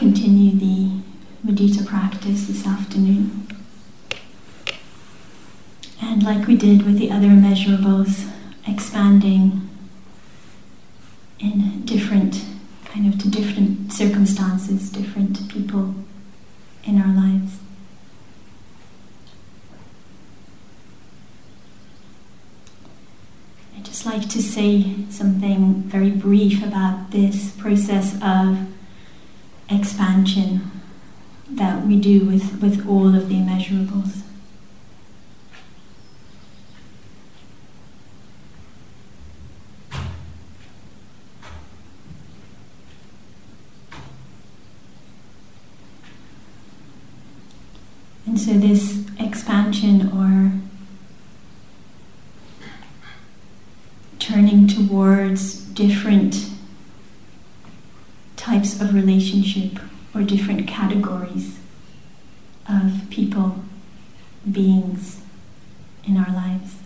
[0.00, 1.02] continue the
[1.44, 3.46] mudita practice this afternoon.
[6.00, 8.26] And like we did with the other immeasurables,
[8.66, 9.68] expanding
[11.38, 12.42] in different,
[12.86, 15.94] kind of to different circumstances, different people
[16.84, 17.58] in our lives.
[23.76, 28.66] I'd just like to say something very brief about this process of
[29.70, 30.70] expansion
[31.48, 34.22] that we do with, with all of the immeasurables.
[48.26, 50.52] And so, this expansion or
[54.20, 56.50] turning towards different
[58.36, 59.80] types of relationship
[60.14, 61.58] or different categories
[62.68, 63.56] of people,
[64.50, 65.22] beings
[66.04, 66.76] in our lives.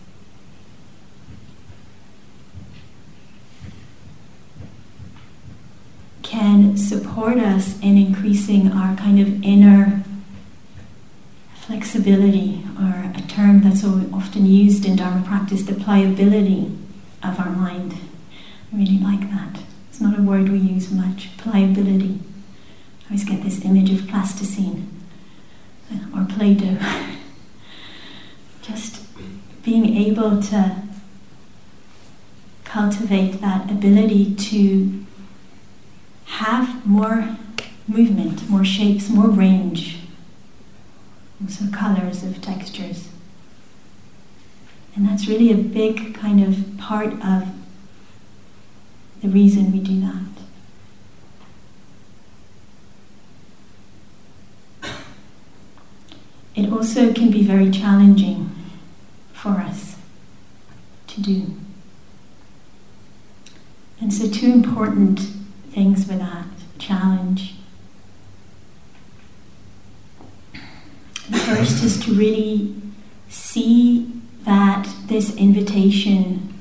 [6.22, 10.04] Can support us in increasing our kind of inner
[11.56, 16.70] flexibility, or a term that's often used in Dharma practice, the pliability
[17.22, 17.94] of our mind.
[18.72, 19.60] I really like that.
[19.88, 21.36] It's not a word we use much.
[21.36, 22.20] Pliability.
[23.02, 24.88] I always get this image of plasticine
[25.92, 26.78] uh, or Play Doh.
[28.62, 29.02] Just
[29.64, 30.82] being able to
[32.64, 35.03] cultivate that ability to
[36.34, 37.36] have more
[37.86, 39.98] movement, more shapes, more range
[41.40, 43.08] also colors of textures.
[44.96, 47.48] And that's really a big kind of part of
[49.22, 50.22] the reason we do that.
[56.56, 58.50] It also can be very challenging
[59.32, 59.96] for us
[61.08, 61.54] to do.
[64.00, 65.20] And so, two important
[65.74, 66.46] things with that
[66.78, 67.56] challenge.
[71.28, 72.74] The first is to really
[73.28, 74.10] see
[74.44, 76.54] that this invitation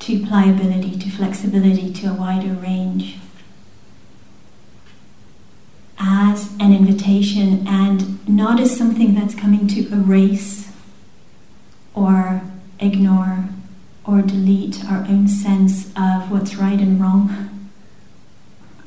[0.00, 3.16] to pliability, to flexibility, to a wider range
[5.98, 10.70] as an invitation and not as something that's coming to erase
[11.94, 12.42] or
[12.80, 13.48] ignore
[14.04, 17.43] or delete our own sense of what's right and wrong,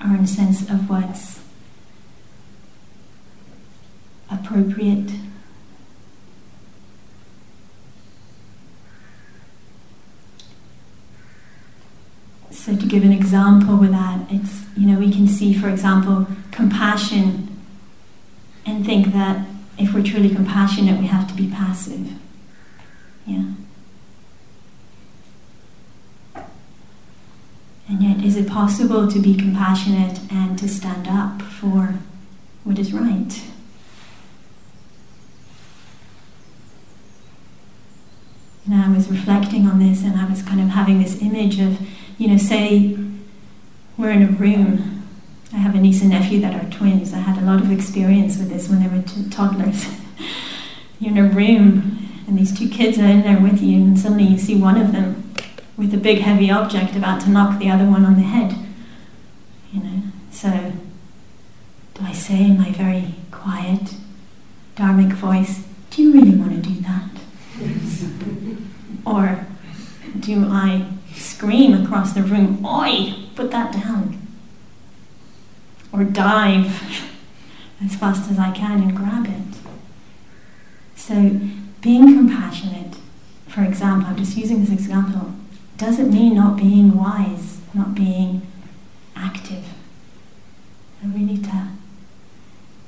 [0.08, 1.40] our own sense of what's
[4.30, 5.12] appropriate.
[12.52, 16.28] So, to give an example with that, it's, you know, we can see, for example,
[16.52, 17.58] compassion
[18.66, 19.46] and think that
[19.78, 22.12] if we're truly compassionate, we have to be passive.
[23.26, 23.52] Yeah.
[27.90, 31.96] And yet, is it possible to be compassionate and to stand up for
[32.64, 33.42] what is right?
[38.66, 41.80] And I was reflecting on this and I was kind of having this image of,
[42.18, 42.98] you know, say
[43.98, 45.08] we're in a room.
[45.54, 47.14] I have a niece and nephew that are twins.
[47.14, 49.86] I had a lot of experience with this when they were t- toddlers.
[51.00, 54.26] You're in a room and these two kids are in there with you, and suddenly
[54.26, 55.27] you see one of them
[55.78, 58.56] with a big heavy object about to knock the other one on the head.
[59.72, 60.02] You know,
[60.32, 60.74] so
[61.94, 63.96] do I say in my very quiet,
[64.76, 67.04] dharmic voice, Do you really want to do that?
[69.06, 69.46] or
[70.20, 74.20] do I scream across the room, Oi, put that down?
[75.92, 77.10] Or dive
[77.84, 79.58] as fast as I can and grab it.
[80.96, 81.40] So,
[81.82, 82.96] being compassionate,
[83.48, 85.34] for example, I'm just using this example,
[85.78, 88.46] doesn't mean not being wise, not being
[89.16, 89.64] active.
[91.02, 91.68] And we need to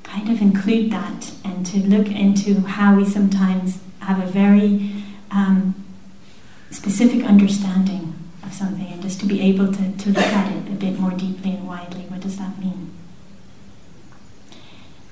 [0.02, 4.90] kind of include that and to look into how we sometimes have a very
[5.30, 5.74] um,
[6.70, 10.74] specific understanding of something and just to be able to, to look at it a
[10.74, 12.02] bit more deeply and widely.
[12.02, 12.90] What does that mean?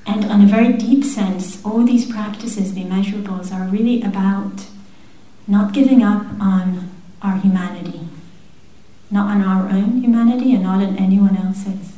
[0.04, 4.66] And on a very deep sense, all these practices, the immeasurables, are really about
[5.46, 6.90] not giving up on
[7.22, 8.08] our humanity,
[9.10, 11.92] not on our own humanity and not on anyone else's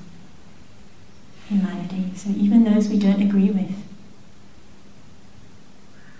[1.49, 2.11] humanity.
[2.15, 3.75] So even those we don't agree with,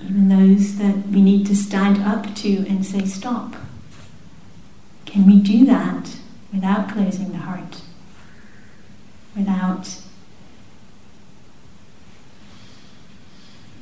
[0.01, 3.55] even those that we need to stand up to and say, stop.
[5.07, 6.17] Can we do that
[6.53, 7.83] without closing the heart?
[9.37, 9.89] without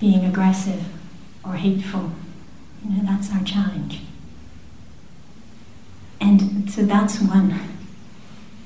[0.00, 0.84] being aggressive
[1.44, 2.12] or hateful.
[2.84, 4.02] You know, that's our challenge.
[6.68, 7.58] So that's one.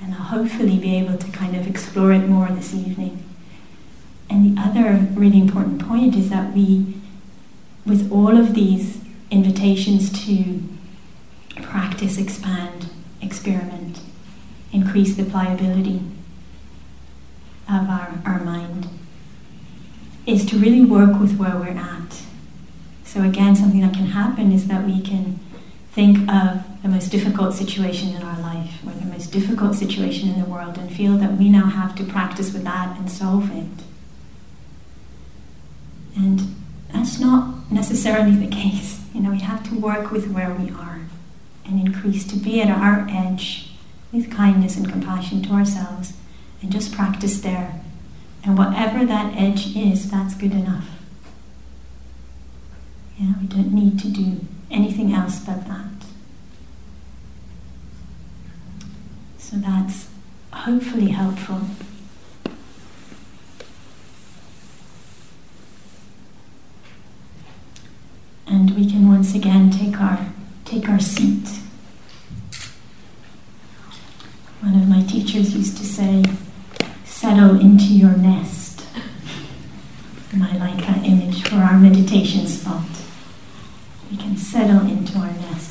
[0.02, 3.22] And I'll hopefully be able to kind of explore it more this evening.
[4.28, 6.94] And the other really important point is that we,
[7.86, 9.00] with all of these
[9.30, 10.62] invitations to
[11.62, 12.90] practice, expand,
[13.20, 14.00] experiment,
[14.72, 16.02] increase the pliability
[17.68, 18.88] of our, our mind,
[20.26, 22.22] is to really work with where we're at.
[23.04, 25.38] So, again, something that can happen is that we can
[25.92, 30.40] think of the most difficult situation in our life or the most difficult situation in
[30.40, 33.84] the world and feel that we now have to practice with that and solve it.
[36.16, 36.56] And
[36.92, 39.04] that's not necessarily the case.
[39.14, 41.00] You know, we have to work with where we are
[41.64, 43.70] and increase to be at our edge
[44.10, 46.14] with kindness and compassion to ourselves
[46.60, 47.80] and just practice there.
[48.44, 50.88] And whatever that edge is, that's good enough.
[53.18, 54.40] Yeah, we don't need to do
[54.70, 56.01] anything else but that.
[59.52, 60.08] So that's
[60.50, 61.60] hopefully helpful.
[68.46, 70.32] And we can once again take our
[70.64, 71.46] take our seat.
[74.62, 76.24] One of my teachers used to say,
[77.04, 78.86] settle into your nest.
[80.32, 82.86] And I like that image for our meditation spot.
[84.10, 85.70] We can settle into our nest.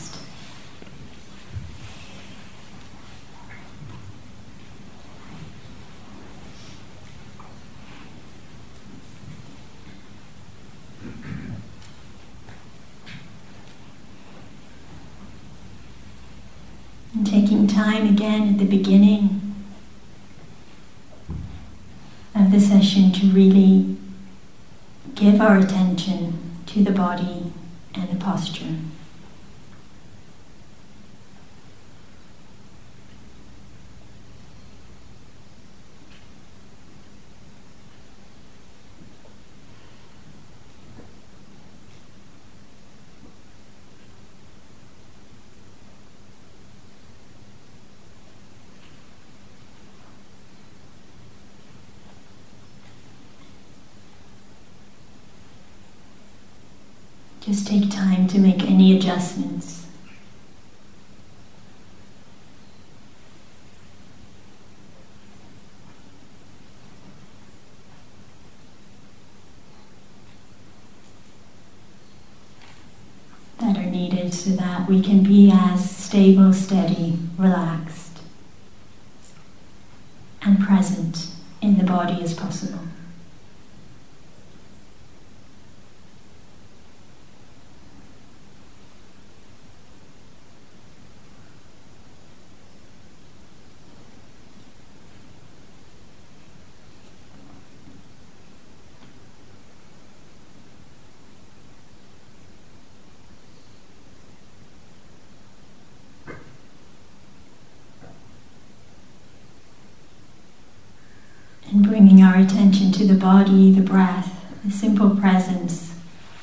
[17.13, 19.53] And taking time again at the beginning
[22.33, 23.97] of the session to really
[25.13, 27.51] give our attention to the body
[27.93, 28.77] and the posture.
[57.41, 59.79] Just take time to make any adjustments.
[73.59, 78.19] that are needed so that we can be as stable, steady, relaxed,
[80.41, 81.27] and present
[81.61, 82.79] in the body as possible.
[111.71, 115.93] and bringing our attention to the body, the breath, the simple presence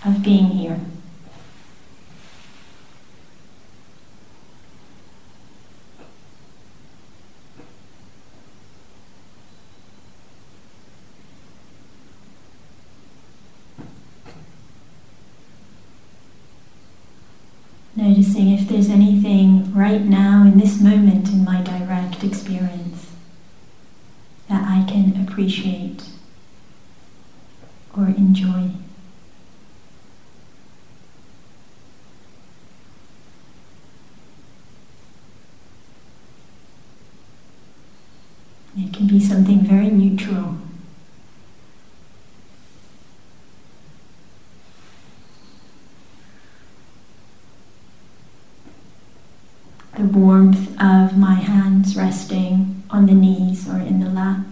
[0.04, 0.78] of being here.
[17.96, 22.87] Noticing if there's anything right now in this moment in my direct experience
[25.38, 26.02] appreciate
[27.96, 28.72] or enjoy.
[38.76, 40.56] It can be something very neutral.
[49.96, 54.44] The warmth of my hands resting on the knees or in the lap.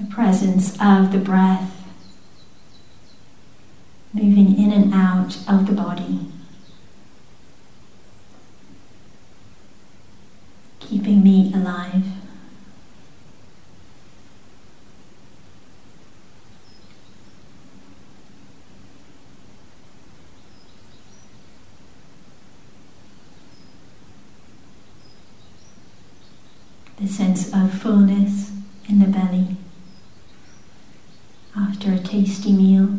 [0.00, 0.06] The
[0.80, 1.72] of the breath
[4.12, 6.20] moving in and out of the body.
[10.80, 12.04] Keeping me alive.
[26.96, 28.52] the sense of fullness
[28.86, 29.56] in the belly
[31.56, 32.98] after a tasty meal.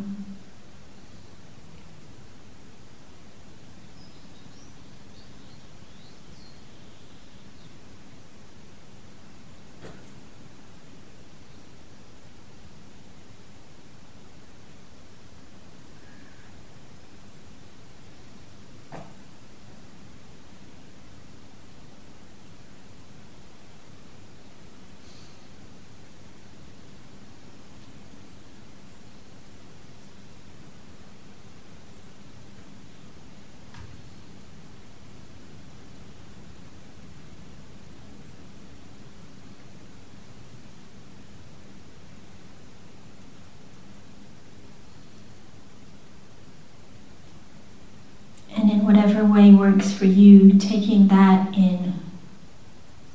[49.22, 51.94] Whatever way works for you, taking that in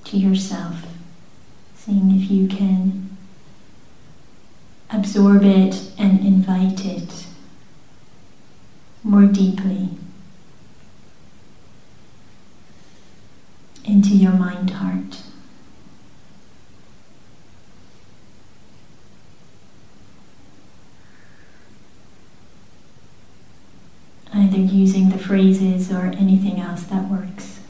[0.05, 0.87] to yourself,
[1.75, 3.17] seeing if you can
[4.91, 7.27] absorb it and invite it
[9.03, 9.89] more deeply
[13.85, 15.23] into your mind heart.
[24.35, 25.66] either using the phrases
[26.15, 27.61] anything else that works.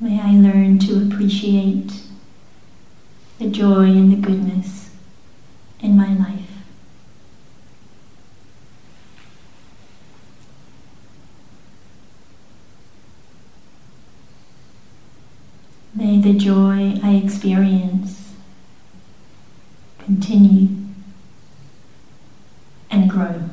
[0.00, 2.01] May I learn to appreciate
[3.62, 4.90] joy and the goodness
[5.78, 6.50] in my life.
[15.94, 18.34] May the joy I experience
[20.00, 20.70] continue
[22.90, 23.48] and grow.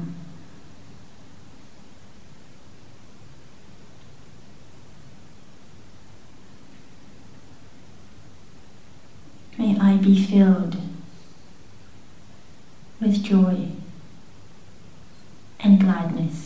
[10.02, 10.78] Be filled
[13.02, 13.68] with joy
[15.60, 16.46] and gladness.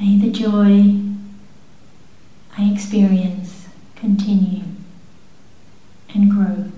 [0.00, 1.00] May the joy
[2.56, 4.62] I experience continue
[6.14, 6.70] and grow.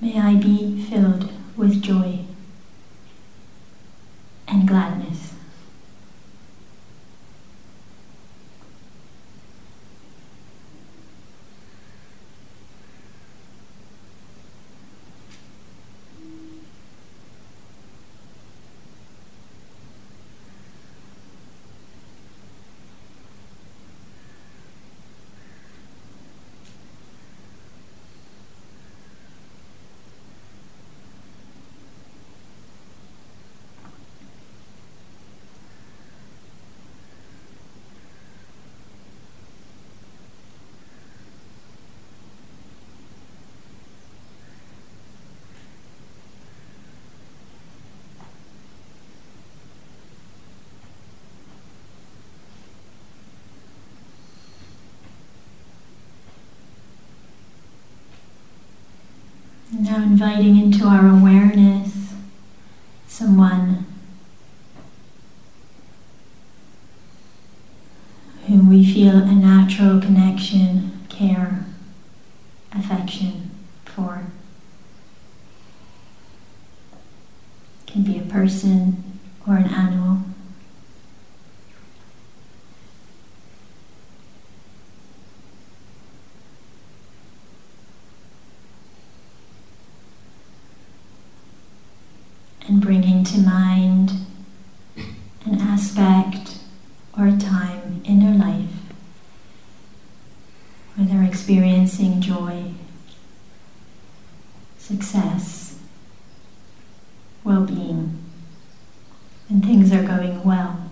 [0.00, 2.20] May I be filled with joy
[4.46, 5.07] and gladness.
[59.98, 62.14] Now inviting into our awareness
[63.08, 63.84] someone
[68.46, 71.66] whom we feel a natural connection, care,
[72.70, 73.50] affection
[73.84, 74.26] for.
[77.88, 80.20] Can be a person or an animal.
[92.68, 94.12] and bringing to mind
[95.46, 95.58] an
[97.18, 98.68] or a time in their life
[100.94, 101.26] where they're
[101.98, 102.62] joy,
[104.78, 105.80] success,
[107.42, 108.22] well being,
[109.48, 110.90] and things are going well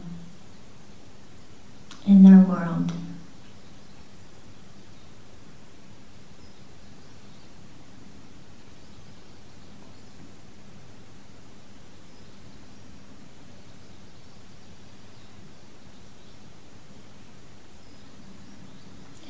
[2.07, 2.93] in their world.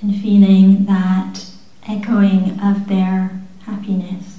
[0.03, 1.47] and feeling that
[1.89, 4.39] echoing of their happiness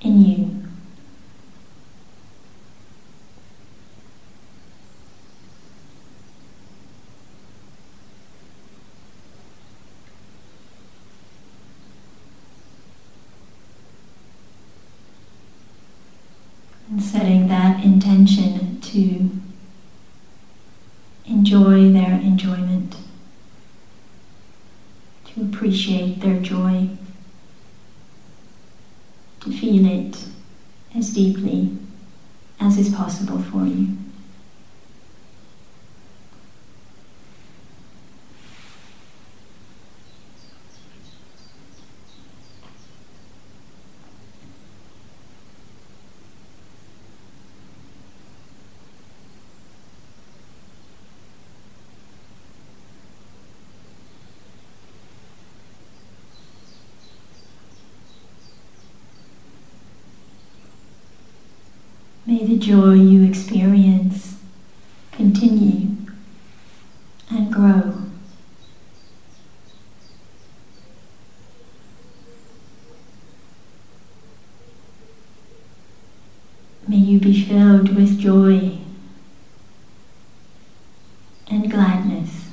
[0.00, 0.64] in you.
[16.94, 19.30] And setting that intention to
[21.26, 22.94] enjoy their enjoyment,
[25.26, 26.90] to appreciate their joy,
[29.40, 30.24] to feel it
[30.94, 31.76] as deeply
[32.60, 33.96] as is possible for you.
[62.26, 64.36] May the joy you experience
[65.10, 65.96] continue
[67.28, 67.94] and grow.
[76.86, 78.78] May you be filled with joy
[81.50, 82.44] and gladness.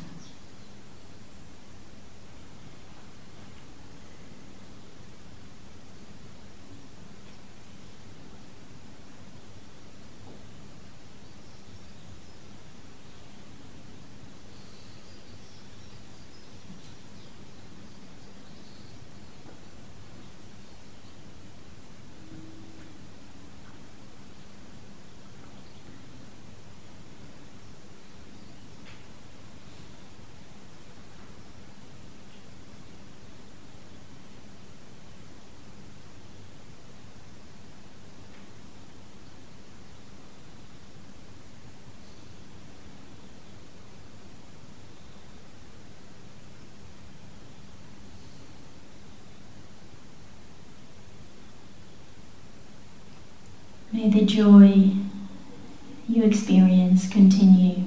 [54.02, 54.94] May the joy
[56.10, 57.84] you experience continue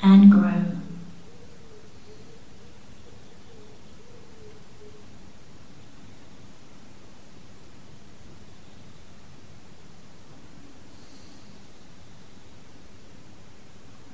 [0.00, 0.62] and grow.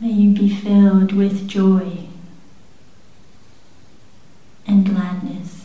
[0.01, 2.07] May you be filled with joy
[4.67, 5.59] and gladness.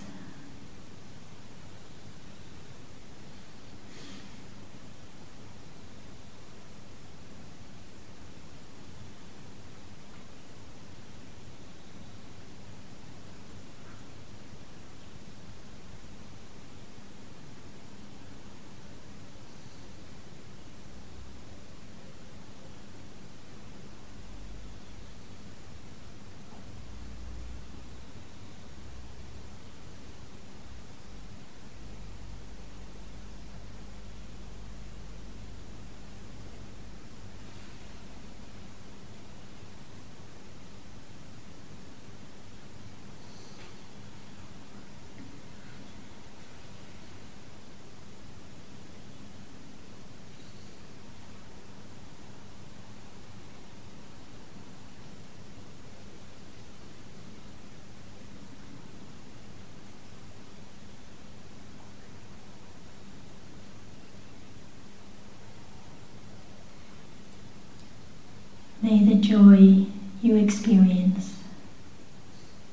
[68.93, 69.88] May the joy
[70.21, 71.38] you experience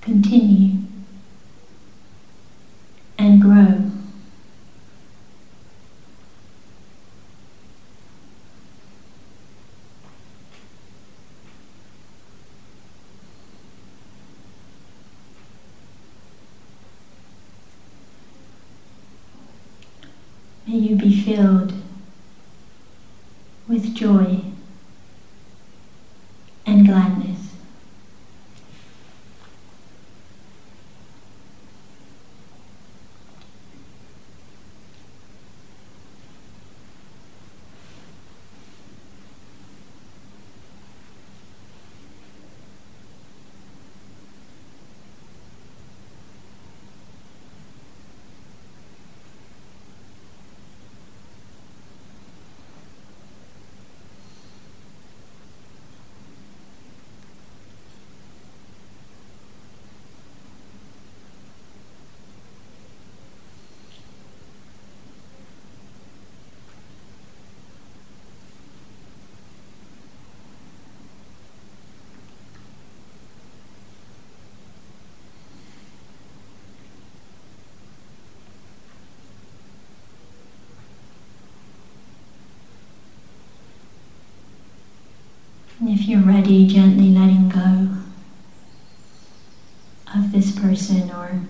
[0.03, 0.83] continue
[3.17, 3.91] and grow.
[20.67, 21.73] May you be filled
[23.67, 24.40] with joy
[85.81, 87.89] And if you're ready, gently letting go
[90.15, 91.41] of this person or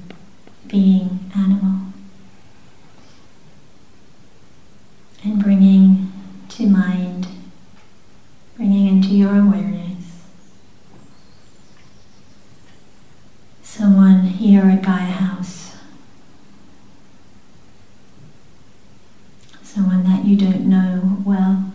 [0.68, 1.92] being, animal.
[5.24, 6.12] And bringing
[6.50, 7.26] to mind,
[8.56, 9.86] bringing into your awareness
[13.62, 15.76] someone here at Gaia House,
[19.62, 21.72] someone that you don't know well.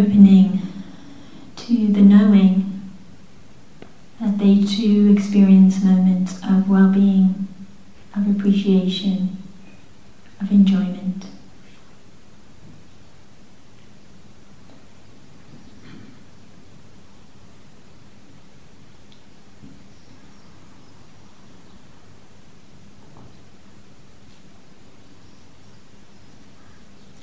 [0.00, 0.62] Opening
[1.56, 2.90] to the knowing
[4.18, 7.48] that they too experience moments of well being,
[8.16, 9.36] of appreciation,
[10.40, 11.26] of enjoyment.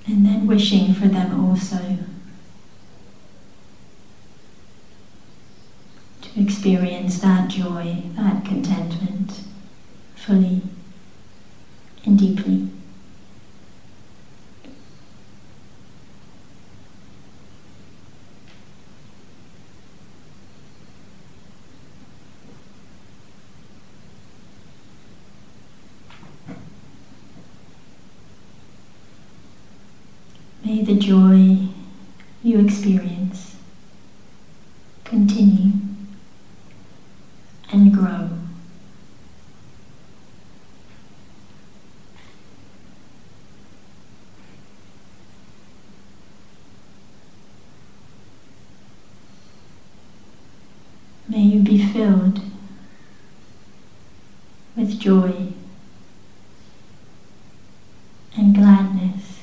[0.05, 1.97] And then wishing for them also
[6.67, 9.41] experience that joy, that contentment
[10.15, 10.61] fully
[12.05, 12.67] and deeply.
[30.65, 31.69] May the joy
[32.43, 33.55] you experience
[35.05, 35.71] continue
[37.71, 38.29] and grow.
[51.29, 52.41] May you be filled
[54.75, 55.53] with joy
[58.35, 59.37] and gladness.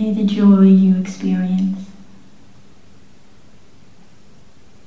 [0.00, 1.90] May the joy you experience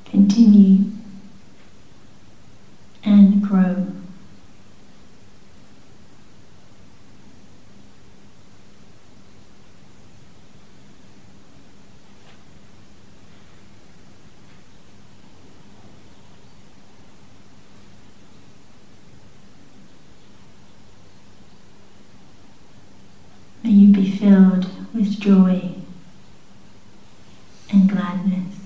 [0.06, 0.86] continue
[3.06, 3.86] and grow.
[23.63, 25.72] May you be filled with joy
[27.72, 28.64] and gladness.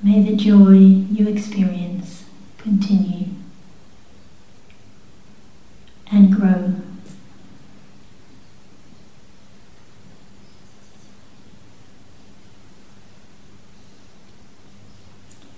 [0.00, 2.24] May the joy you experience
[2.58, 3.28] continue
[6.12, 6.74] and grow.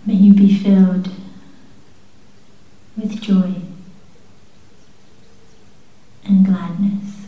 [0.07, 1.11] May you be filled
[2.97, 3.55] with joy
[6.25, 7.21] and gladness.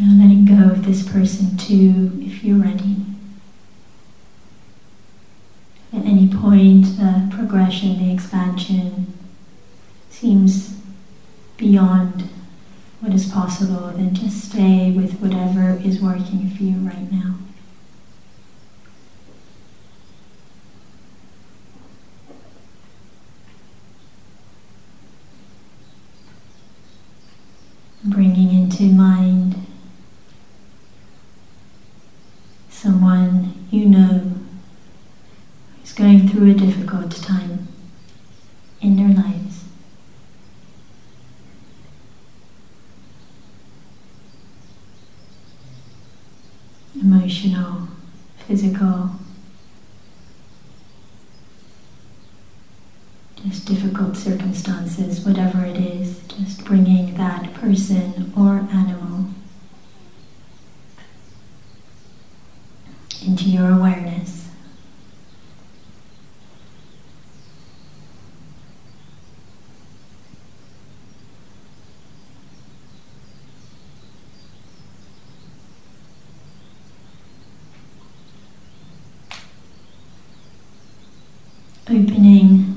[0.00, 2.96] Now letting go of this person too, if you're ready.
[5.92, 9.16] At any point the progression, the expansion
[10.08, 10.80] seems
[11.56, 12.28] beyond
[12.98, 17.36] what is possible, then just stay with whatever is working for you right now.
[28.02, 29.69] Bringing into mind
[32.80, 34.32] someone you know
[35.84, 37.68] is going through a difficult time
[38.80, 39.64] in their lives.
[46.98, 47.88] Emotional,
[48.46, 49.10] physical,
[53.44, 59.26] just difficult circumstances, whatever it is, just bringing that person or animal
[63.26, 64.48] into your awareness.
[81.88, 82.76] Opening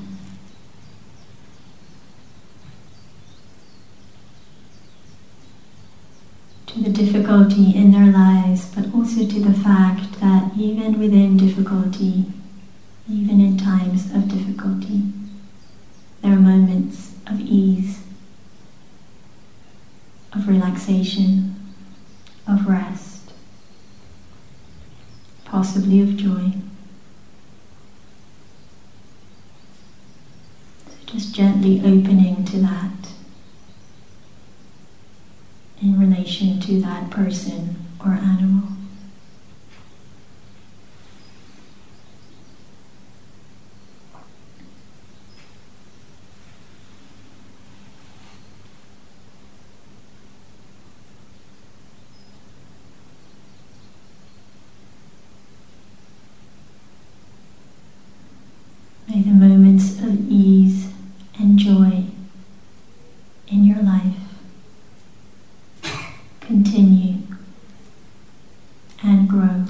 [6.66, 10.13] to the difficulty in their lives, but also to the fact
[10.64, 12.24] even within difficulty,
[13.06, 15.02] even in times of difficulty,
[16.22, 18.00] there are moments of ease,
[20.32, 21.54] of relaxation,
[22.48, 23.32] of rest,
[25.44, 26.52] possibly of joy.
[30.86, 33.12] So just gently opening to that
[35.82, 38.70] in relation to that person or animal.
[59.06, 60.88] May the moments of ease
[61.38, 62.06] and joy
[63.46, 64.16] in your life
[66.40, 67.18] continue
[69.04, 69.64] and grow.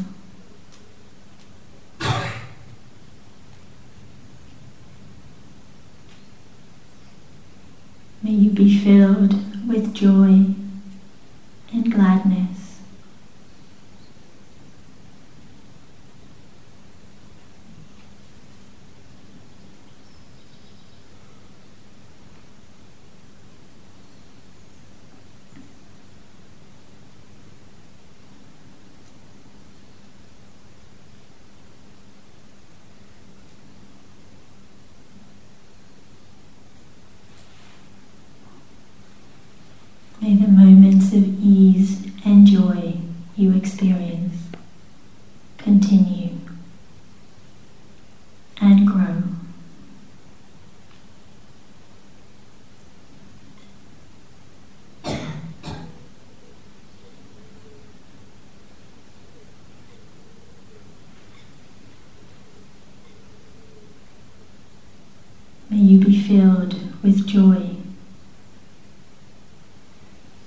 [8.23, 10.55] May you be filled with joy
[11.73, 12.65] and gladness.
[40.25, 42.95] May the moments of ease and joy
[43.37, 44.35] you experience
[45.57, 46.39] continue
[48.61, 49.23] and grow.
[65.71, 67.77] May you be filled with joy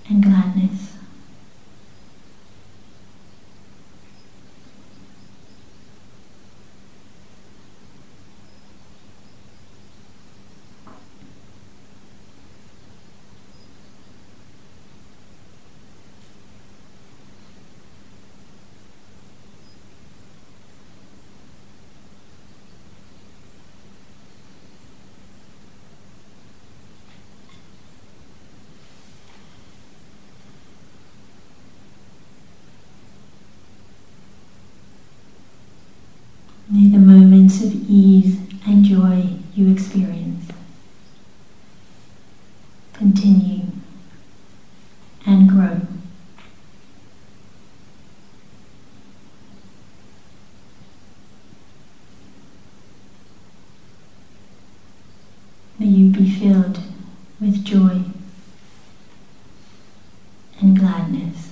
[0.08, 0.93] and gladness.
[36.69, 36.97] May the
[37.67, 40.51] moments of ease and joy you experience
[42.93, 43.62] continue
[45.25, 45.82] and grow.
[55.77, 56.80] May you be filled
[57.39, 58.01] with joy
[60.60, 61.47] and gladness.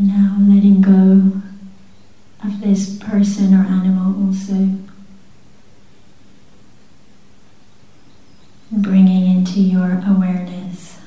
[0.00, 1.42] And now letting go
[2.42, 4.78] of this person or animal also.
[8.72, 11.00] Bringing into your awareness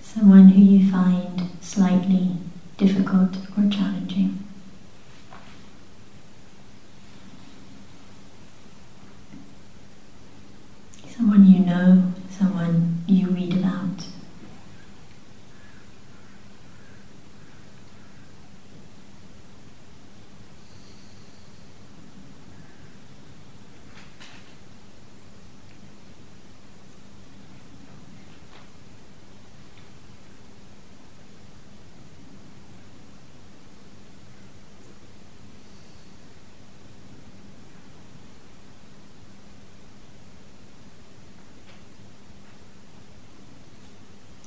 [0.00, 2.38] someone who you find slightly
[2.78, 4.42] difficult or challenging.
[11.06, 14.06] Someone you know, someone you read about.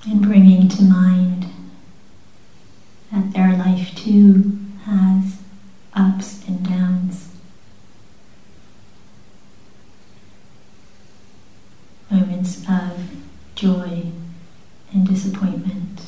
[0.09, 1.45] And bringing to mind
[3.11, 5.37] that their life too has
[5.93, 7.35] ups and downs,
[12.09, 13.15] moments of
[13.55, 14.11] joy
[14.93, 16.01] and disappointment.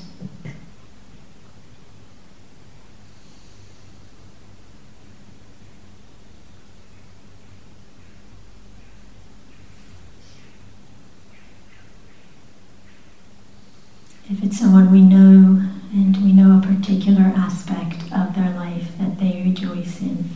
[14.29, 15.61] If someone we know
[15.93, 20.29] and we know a particular aspect of their life that they rejoice in.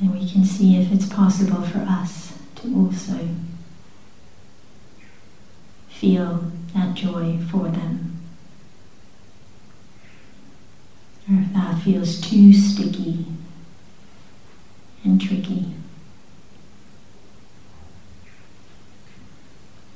[0.00, 3.28] And we can see if it's possible for us to also
[5.88, 8.20] feel that joy for them.
[11.30, 13.26] Or if that feels too sticky
[15.04, 15.74] and tricky.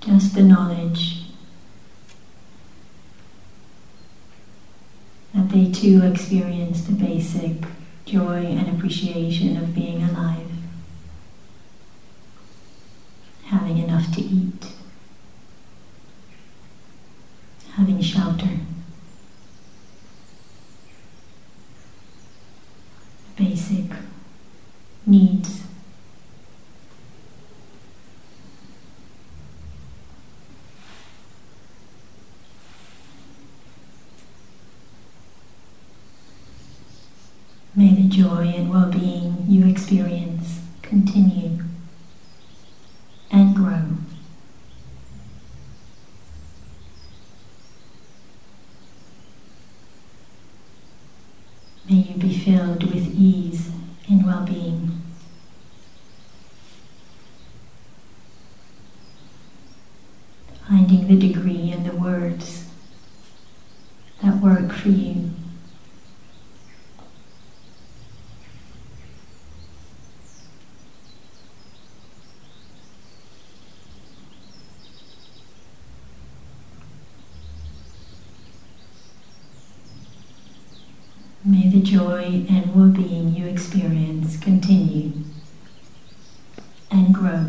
[0.05, 1.23] Just the knowledge
[5.33, 7.57] that they too experience the basic
[8.05, 10.51] joy and appreciation of being alive,
[13.47, 14.67] having enough to eat,
[17.73, 18.49] having shelter.
[23.37, 23.87] Basic
[25.07, 25.65] needs.
[37.77, 41.59] May the joy and well being you experience continue
[43.33, 43.83] and grow.
[51.91, 53.71] May you be filled with ease
[54.09, 55.03] and well being.
[60.69, 62.69] Finding the degree and the words
[64.23, 65.31] that work for you.
[81.47, 85.13] May the joy and well being you experience continue
[86.91, 87.47] and grow.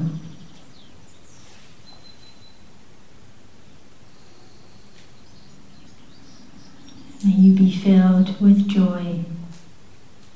[7.23, 9.25] May you be filled with joy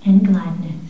[0.03, 0.89] and gladness.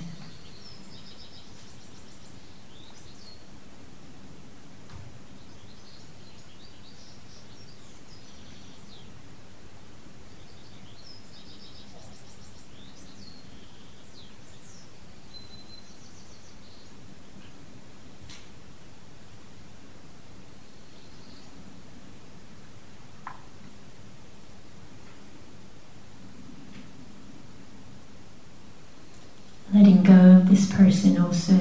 [29.73, 31.59] letting go of this person also.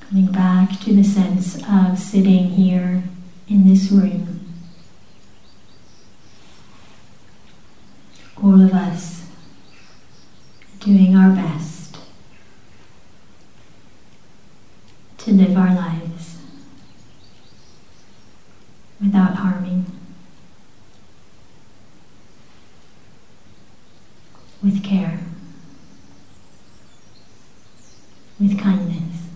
[0.00, 3.04] Coming back to the sense of sitting here
[3.48, 4.40] in this room.
[8.42, 9.26] All of us
[10.80, 11.98] doing our best
[15.18, 16.38] to live our lives
[19.00, 19.86] without harming.
[24.62, 25.18] with care,
[28.38, 29.26] with kindness.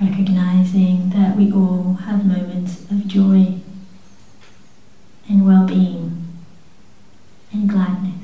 [0.00, 3.60] Recognizing that we all have moments of joy
[5.28, 6.26] and well being
[7.52, 8.14] and gladness.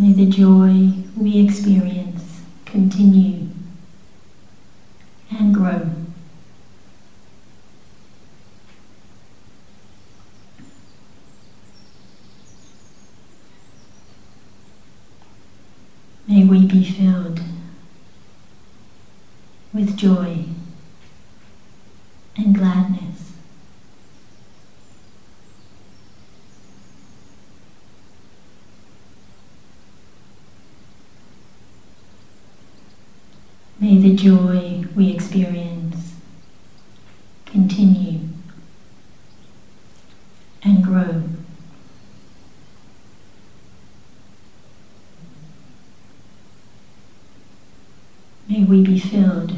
[0.00, 3.48] May the joy we experience continue
[5.28, 5.90] and grow.
[16.28, 17.40] May we be filled
[19.72, 20.44] with joy
[22.36, 23.32] and gladness.
[33.80, 36.14] May the joy we experience
[37.46, 38.20] continue
[40.62, 41.22] and grow.
[48.48, 49.52] May we be filled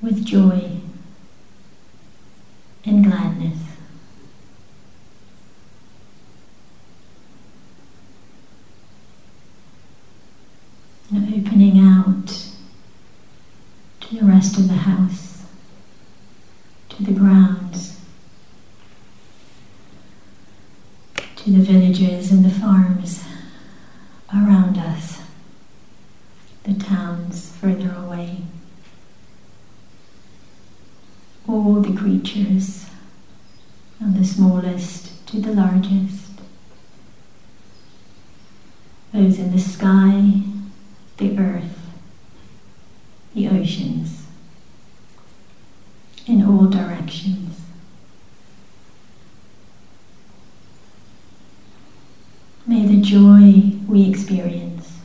[0.00, 0.80] with joy
[2.84, 3.58] and gladness.
[11.10, 12.26] And opening out
[14.00, 15.44] to the rest of the house,
[16.96, 18.00] to the grounds,
[21.36, 23.22] to the villages and the farms
[24.34, 25.22] around us,
[26.64, 28.38] the towns further away.
[31.46, 32.86] All the creatures,
[33.98, 36.40] from the smallest to the largest,
[39.12, 40.40] those in the sky,
[41.18, 41.78] the earth,
[43.34, 44.26] the oceans,
[46.26, 47.60] in all directions.
[52.66, 55.00] May the joy we experience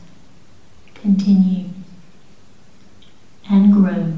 [0.94, 1.68] continue
[3.50, 4.14] and grow.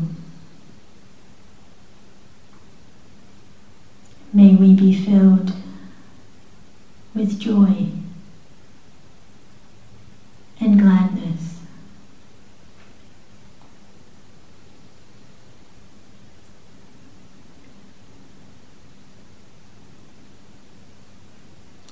[4.32, 5.52] May we be filled
[7.12, 7.88] with joy
[10.60, 11.58] and gladness.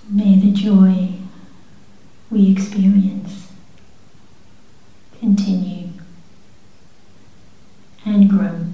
[0.09, 1.23] May the joy
[2.33, 3.53] we experience
[5.21, 5.89] continue
[8.07, 8.65] and grow.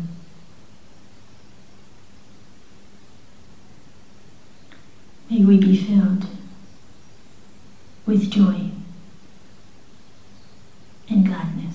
[5.31, 6.27] May we be filled
[8.07, 8.71] with joy
[11.11, 11.75] and gladness.